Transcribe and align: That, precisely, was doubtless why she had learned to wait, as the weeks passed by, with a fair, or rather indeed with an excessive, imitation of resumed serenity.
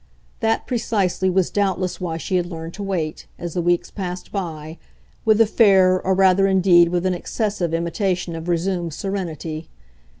That, 0.39 0.65
precisely, 0.65 1.29
was 1.29 1.51
doubtless 1.51 2.01
why 2.01 2.17
she 2.17 2.37
had 2.37 2.47
learned 2.47 2.73
to 2.73 2.81
wait, 2.81 3.27
as 3.37 3.53
the 3.53 3.61
weeks 3.61 3.91
passed 3.91 4.31
by, 4.31 4.79
with 5.25 5.39
a 5.39 5.45
fair, 5.45 6.01
or 6.01 6.15
rather 6.15 6.47
indeed 6.47 6.89
with 6.89 7.05
an 7.05 7.13
excessive, 7.13 7.71
imitation 7.71 8.35
of 8.35 8.47
resumed 8.49 8.95
serenity. 8.95 9.69